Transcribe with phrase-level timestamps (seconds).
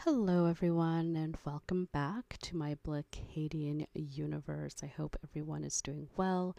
[0.00, 4.76] Hello, everyone, and welcome back to my Blacadian universe.
[4.82, 6.54] I hope everyone is doing well.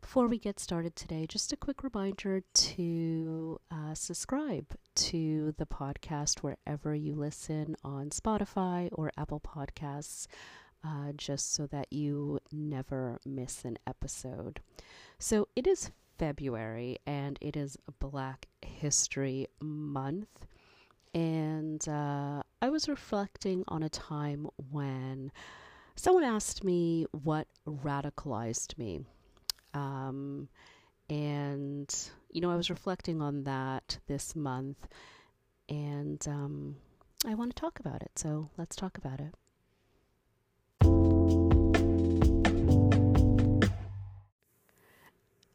[0.00, 4.66] Before we get started today, just a quick reminder to uh, subscribe
[4.96, 10.28] to the podcast wherever you listen on Spotify or Apple Podcasts,
[10.86, 14.60] uh, just so that you never miss an episode.
[15.18, 20.46] So it is February and it is Black History Month.
[21.12, 25.30] And uh, I was reflecting on a time when
[25.96, 29.00] someone asked me what radicalized me.
[29.74, 30.48] Um,
[31.10, 31.94] and,
[32.30, 34.78] you know, I was reflecting on that this month,
[35.68, 36.76] and um,
[37.26, 38.12] I want to talk about it.
[38.18, 39.34] So let's talk about it.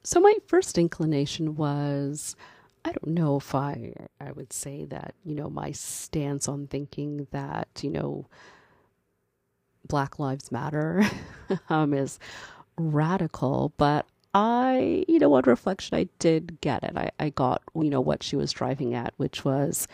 [0.04, 2.36] So, my first inclination was
[2.86, 7.28] I don't know if I I would say that, you know, my stance on thinking
[7.32, 8.28] that, you know,
[9.88, 11.04] Black Lives Matter
[11.70, 12.20] um, is
[12.78, 16.94] radical, but I, you know, on reflection, I did get it.
[16.96, 19.88] I, I got, you know, what she was driving at, which was,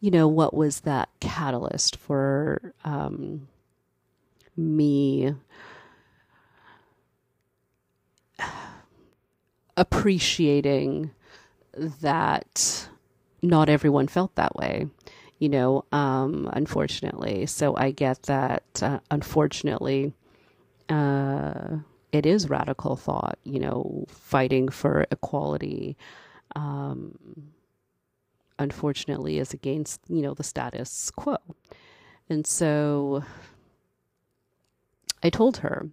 [0.00, 3.48] you know, what was that catalyst for um,
[4.56, 5.34] me
[9.76, 11.10] appreciating
[12.00, 12.88] that
[13.42, 14.86] not everyone felt that way
[15.38, 17.46] you know um, unfortunately.
[17.46, 20.12] So i get that uh, unfortunately
[20.88, 21.76] uh,
[22.12, 25.96] it is radical thought you know fighting for equality
[26.56, 27.52] um,
[28.58, 31.36] unfortunately is against you know the status quo.
[32.30, 33.22] And so
[35.22, 35.88] i told her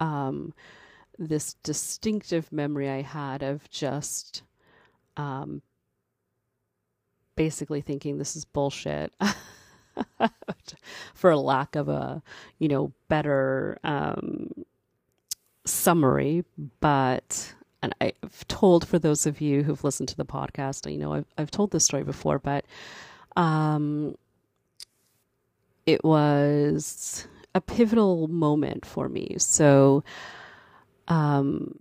[0.00, 0.54] um,
[1.18, 4.42] this distinctive memory i had of just
[5.16, 5.62] um,
[7.36, 9.12] basically thinking this is bullshit
[11.14, 12.22] for lack of a
[12.58, 14.64] you know better um,
[15.64, 16.44] summary.
[16.80, 21.12] But and I've told for those of you who've listened to the podcast you know
[21.12, 22.64] I've, I've told this story before but
[23.36, 24.16] um,
[25.86, 29.36] it was a pivotal moment for me.
[29.38, 30.02] So
[31.08, 31.74] um,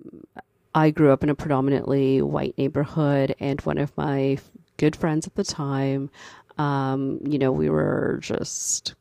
[0.76, 4.40] I grew up in a predominantly white neighborhood, and one of my
[4.78, 6.10] good friends at the time,
[6.58, 8.96] um, you know, we were just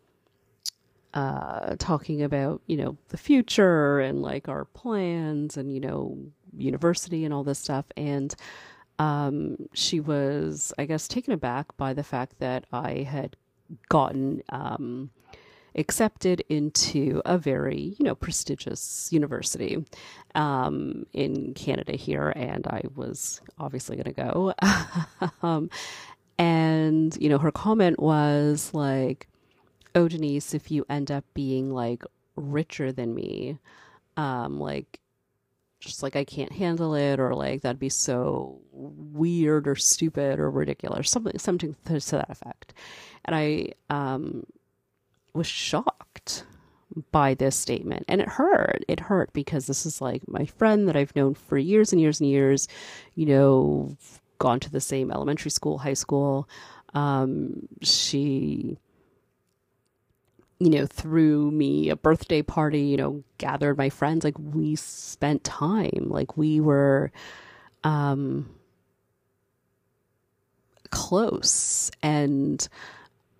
[1.14, 6.18] uh, talking about, you know, the future and like our plans and, you know,
[6.56, 7.86] university and all this stuff.
[7.96, 8.34] And
[8.98, 13.36] um, she was, I guess, taken aback by the fact that I had
[13.88, 15.10] gotten um,
[15.74, 19.84] accepted into a very, you know, prestigious university
[20.34, 24.54] um, in Canada here, and I was obviously going to go.
[25.42, 25.70] um,
[26.38, 29.28] and, you know, her comment was like,
[29.94, 32.04] oh, Denise, if you end up being like
[32.36, 33.58] richer than me,
[34.16, 34.98] um, like,
[35.80, 40.50] just like I can't handle it, or like that'd be so weird or stupid or
[40.50, 42.72] ridiculous, something, something to, to that effect.
[43.24, 44.44] And I, um,
[45.34, 46.44] was shocked
[47.10, 48.04] by this statement.
[48.08, 48.84] And it hurt.
[48.88, 52.20] It hurt because this is like my friend that i've known for years and years
[52.20, 52.68] and years
[53.14, 53.96] you know
[54.42, 56.48] gone to the same elementary school high school.
[56.94, 58.76] Um, she
[60.58, 64.24] you know threw me a birthday party you know gathered my friends.
[64.24, 66.06] Like we spent time.
[66.08, 67.12] Like we were
[67.84, 68.50] um
[70.90, 71.90] close.
[72.02, 72.68] And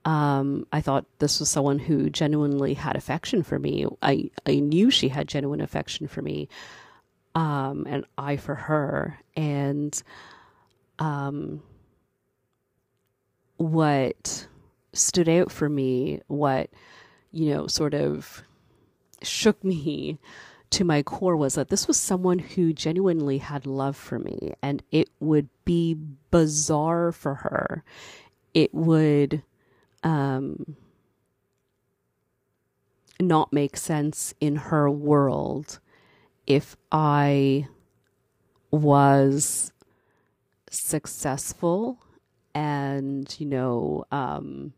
[0.04, 3.86] um, I thought this was someone who genuinely had affection for me.
[4.02, 6.48] I, I knew she had genuine affection for me,
[7.34, 9.18] um, and I for her.
[9.36, 10.00] And
[10.98, 11.62] um,
[13.56, 14.48] what
[14.92, 16.70] stood out for me, what,
[17.30, 18.42] you know, sort of
[19.22, 20.18] shook me
[20.70, 24.82] to my core was that this was someone who genuinely had love for me, and
[24.90, 25.96] it would be
[26.30, 27.84] bizarre for her.
[28.52, 29.42] It would
[30.02, 30.76] um,
[33.20, 35.78] not make sense in her world
[36.46, 37.68] if I
[38.70, 39.72] was
[40.70, 41.98] successful
[42.54, 44.72] and, you know, um,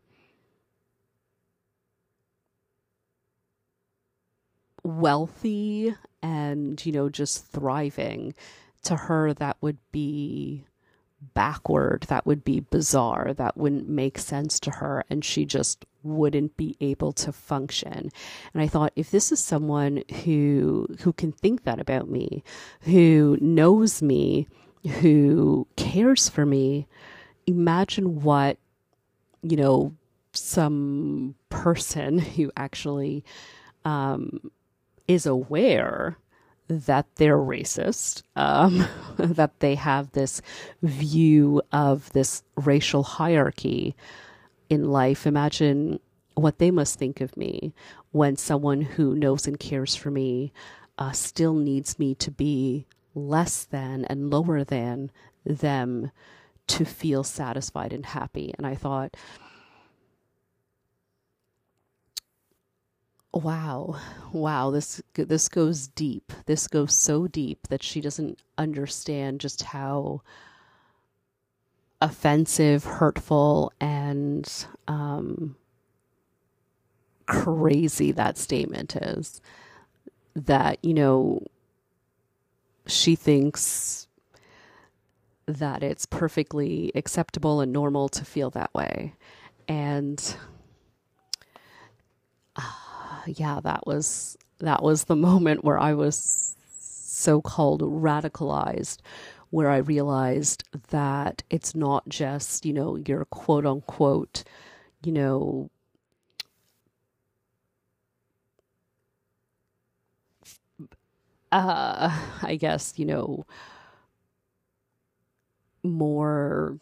[4.83, 8.33] wealthy and, you know, just thriving.
[8.83, 10.65] To her, that would be
[11.33, 16.55] backward, that would be bizarre, that wouldn't make sense to her, and she just wouldn't
[16.55, 18.11] be able to function.
[18.53, 22.43] And I thought, if this is someone who who can think that about me,
[22.81, 24.47] who knows me,
[24.99, 26.87] who cares for me,
[27.47, 28.57] imagine what
[29.41, 29.93] you know
[30.33, 33.23] some person who actually
[33.83, 34.51] um,
[35.07, 36.17] is aware
[36.67, 40.41] that they're racist, um, that they have this
[40.81, 43.95] view of this racial hierarchy
[44.69, 45.27] in life.
[45.27, 45.99] Imagine
[46.35, 47.73] what they must think of me
[48.11, 50.51] when someone who knows and cares for me
[50.97, 55.11] uh, still needs me to be less than and lower than
[55.45, 56.11] them
[56.67, 58.53] to feel satisfied and happy.
[58.57, 59.15] And I thought,
[63.35, 63.99] wow,
[64.31, 66.31] wow, this this goes deep.
[66.45, 70.21] This goes so deep that she doesn't understand just how
[72.01, 75.55] offensive, hurtful, and um,
[77.25, 79.41] crazy that statement is.
[80.35, 81.45] That you know,
[82.87, 84.07] she thinks
[85.45, 89.13] that it's perfectly acceptable and normal to feel that way,
[89.67, 90.37] and
[93.27, 98.99] yeah, that was that was the moment where I was so-called radicalized
[99.51, 104.43] where I realized that it's not just, you know, your quote unquote,
[105.03, 105.69] you know,
[111.51, 112.09] uh,
[112.43, 113.45] I guess, you know,
[115.83, 116.77] more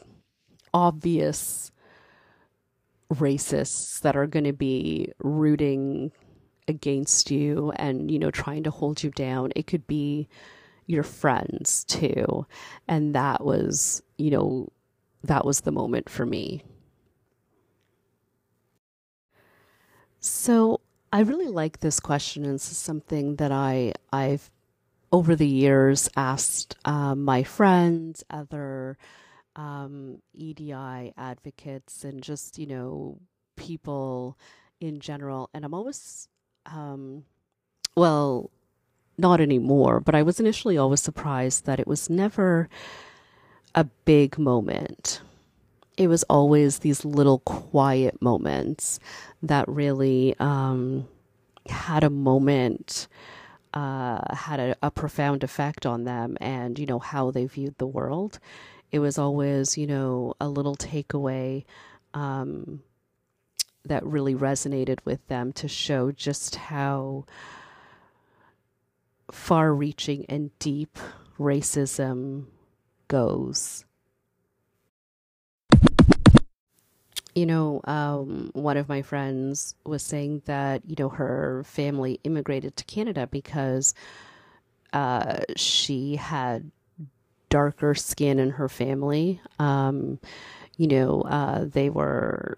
[0.74, 1.72] obvious
[3.14, 6.12] racists that are going to be rooting
[6.68, 10.28] against you and you know trying to hold you down it could be
[10.88, 12.46] your friends too.
[12.88, 14.70] And that was you know
[15.24, 16.64] that was the moment for me.
[20.20, 20.80] So
[21.12, 24.50] i really like this question and this is something that i i've
[25.12, 28.98] over the years asked um, my friends other
[29.56, 33.20] um, edi advocates and just you know
[33.56, 34.40] people
[34.82, 35.50] in general.
[35.54, 36.28] And i'm always
[36.66, 37.26] um,
[37.96, 38.50] well,
[39.18, 42.70] not anymore, but I was initially always surprised that it was never
[43.76, 45.22] a big moment.
[45.98, 49.00] It was always these little quiet moments
[49.44, 51.08] that really um,
[51.68, 53.08] had a moment,
[53.74, 57.88] uh, had a, a, profound effect on them and, you know, how they viewed the
[57.88, 58.40] world.
[58.92, 61.66] It was always, you know, a little takeaway.
[62.14, 62.82] Um,
[63.86, 67.26] that really resonated with them to show just how
[69.32, 70.98] far reaching and deep
[71.40, 72.46] racism
[73.08, 73.86] goes.
[77.36, 82.78] You know, um, one of my friends was saying that, you know, her family immigrated
[82.78, 83.96] to Canada because
[84.94, 86.70] uh, she had
[87.50, 89.42] darker skin in her family.
[89.58, 90.20] Um,
[90.78, 92.58] you know, uh, they were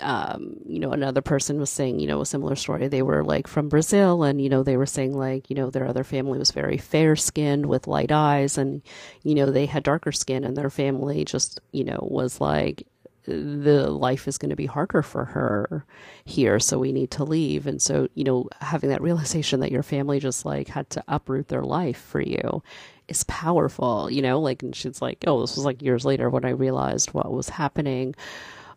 [0.00, 2.88] um, you know, another person was saying, you know, a similar story.
[2.88, 5.86] They were like from Brazil, and you know, they were saying like, you know, their
[5.86, 8.82] other family was very fair skinned with light eyes, and
[9.22, 12.86] you know, they had darker skin, and their family just, you know, was like,
[13.26, 15.84] the life is going to be harder for her
[16.24, 17.66] here, so we need to leave.
[17.66, 21.48] And so, you know, having that realization that your family just like had to uproot
[21.48, 22.62] their life for you
[23.08, 26.44] is powerful, you know, like, and she's like, oh, this was like years later when
[26.44, 28.14] I realized what was happening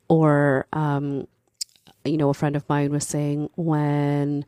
[0.10, 1.28] or, um,
[2.06, 4.46] you know, a friend of mine was saying when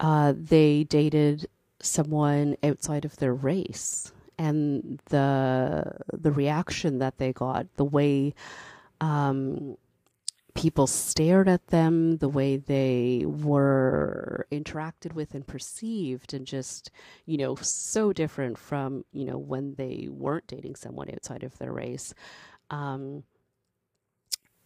[0.00, 1.46] uh, they dated
[1.80, 8.34] someone outside of their race and the the reaction that they got, the way
[9.00, 9.76] um,
[10.54, 16.90] people stared at them, the way they were interacted with and perceived, and just,
[17.26, 21.72] you know, so different from, you know, when they weren't dating someone outside of their
[21.72, 22.14] race.
[22.70, 23.24] Um,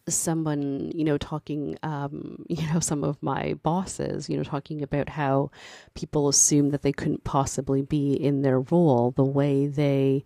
[0.09, 5.09] someone, you know, talking, um, you know, some of my bosses, you know, talking about
[5.09, 5.51] how
[5.95, 10.25] people assume that they couldn't possibly be in their role, the way they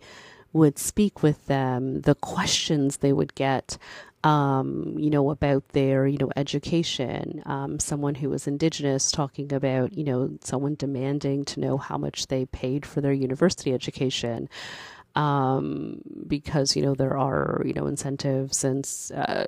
[0.53, 3.77] would speak with them, the questions they would get,
[4.25, 7.43] um, you know, about their, you know, education.
[7.47, 12.27] Um, someone who was Indigenous talking about, you know, someone demanding to know how much
[12.27, 14.49] they paid for their university education
[15.19, 19.45] um, because you know there are you know incentives and uh,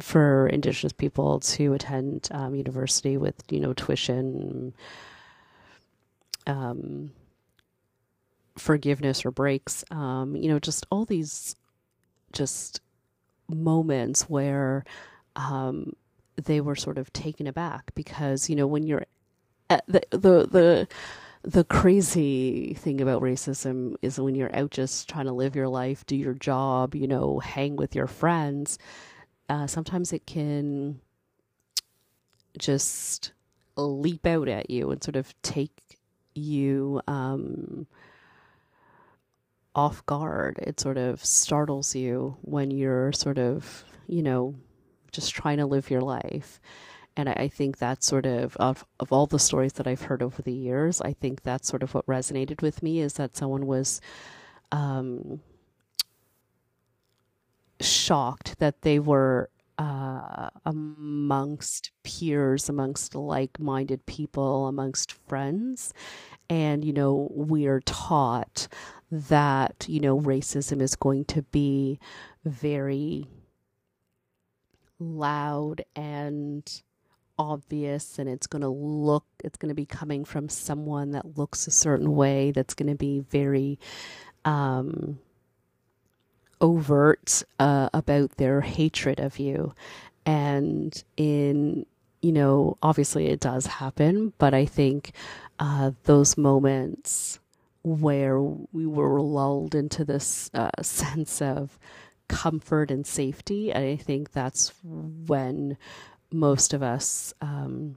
[0.00, 4.72] for Indigenous people to attend um, university with you know tuition,
[6.46, 7.12] um,
[8.56, 9.84] forgiveness or breaks.
[9.90, 11.56] Um, you know, just all these
[12.32, 12.80] just
[13.50, 14.82] moments where
[15.36, 15.92] um,
[16.42, 19.04] they were sort of taken aback because you know when you're
[19.68, 20.88] at the the the
[21.44, 26.06] the crazy thing about racism is when you're out just trying to live your life,
[26.06, 28.78] do your job, you know, hang with your friends.
[29.48, 31.00] uh, sometimes it can
[32.58, 33.32] just
[33.76, 35.98] leap out at you and sort of take
[36.34, 37.86] you um,
[39.74, 40.58] off guard.
[40.62, 44.54] It sort of startles you when you're sort of, you know,
[45.10, 46.60] just trying to live your life.
[47.16, 50.40] And I, think that sort of, of of all the stories that I've heard over
[50.40, 54.00] the years, I think that's sort of what resonated with me is that someone was
[54.70, 55.40] um,
[57.80, 65.92] shocked that they were uh, amongst peers, amongst like minded people, amongst friends.
[66.48, 68.68] And, you know, we are taught
[69.10, 71.98] that, you know, racism is going to be
[72.44, 73.28] very
[74.98, 76.82] loud and
[77.42, 81.66] obvious and it's going to look it's going to be coming from someone that looks
[81.66, 83.78] a certain way that's going to be very
[84.44, 85.18] um
[86.60, 89.74] overt uh, about their hatred of you
[90.24, 91.84] and in
[92.20, 95.12] you know obviously it does happen but i think
[95.58, 97.40] uh, those moments
[97.82, 101.78] where we were lulled into this uh, sense of
[102.32, 103.72] comfort and safety.
[103.72, 105.76] And I think that's when
[106.32, 107.96] most of us um,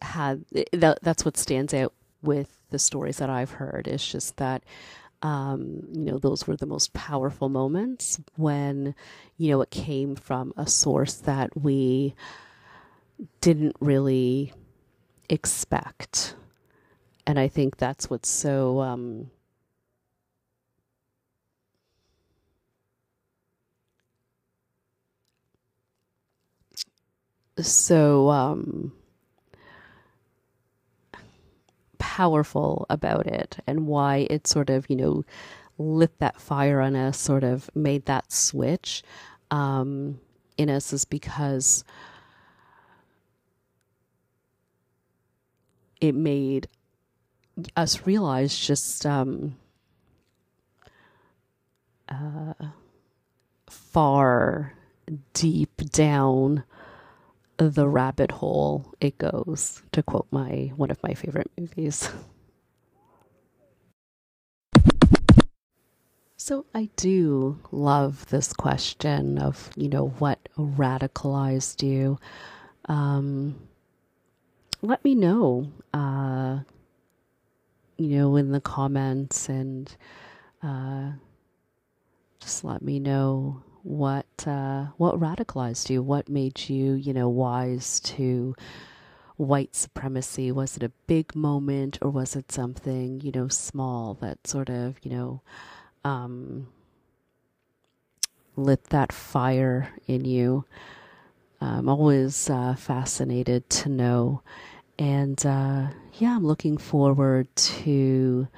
[0.00, 3.88] had that, that's what stands out with the stories that I've heard.
[3.88, 4.62] It's just that.
[5.20, 8.94] Um, you know, those were the most powerful moments when,
[9.36, 12.14] you know, it came from a source that we
[13.40, 14.52] didn't really
[15.28, 16.36] expect.
[17.26, 19.30] And I think that's what's so um,
[27.62, 28.92] so um,
[31.98, 35.24] powerful about it and why it sort of, you know,
[35.78, 39.02] lit that fire on us, sort of made that switch
[39.50, 40.20] um,
[40.56, 41.84] in us is because
[46.00, 46.68] it made
[47.76, 49.56] us realize just um,
[52.08, 52.54] uh,
[53.68, 54.74] far
[55.32, 56.64] deep down
[57.58, 62.10] the rabbit hole it goes, to quote my one of my favorite movies.
[66.36, 72.18] So I do love this question of, you know, what radicalized you.
[72.86, 73.68] Um,
[74.80, 76.60] let me know, uh,
[77.98, 79.94] you know, in the comments and
[80.62, 81.10] uh,
[82.40, 86.02] just let me know what uh, what radicalized you?
[86.02, 88.54] What made you, you know, wise to
[89.36, 90.50] white supremacy?
[90.52, 94.96] Was it a big moment, or was it something, you know, small that sort of,
[95.02, 95.42] you know,
[96.04, 96.68] um,
[98.56, 100.64] lit that fire in you?
[101.60, 104.42] I'm always uh, fascinated to know,
[104.98, 108.48] and uh, yeah, I'm looking forward to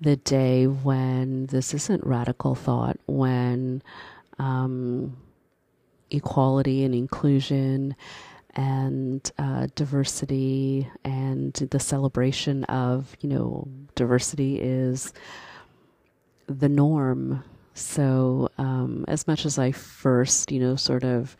[0.00, 3.82] the day when this isn't radical thought, when
[4.38, 5.16] um,
[6.10, 7.94] equality and inclusion
[8.54, 15.12] and uh, diversity and the celebration of you know diversity is
[16.46, 17.44] the norm.
[17.74, 21.36] So um, as much as i first you know sort of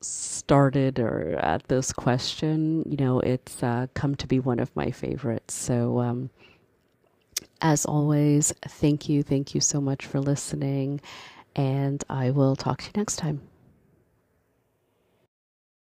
[0.00, 4.90] started or at this question you know it's uh, come to be one of my
[4.90, 5.54] favorites.
[5.54, 6.30] So um,
[7.60, 9.22] as always, thank you.
[9.22, 11.00] Thank you so much for listening.
[11.56, 13.40] And I will talk to you next time.